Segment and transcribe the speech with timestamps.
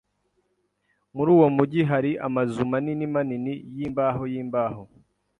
[1.15, 4.83] Muri uwo mujyi hari amazu manini manini yimbaho yimbaho.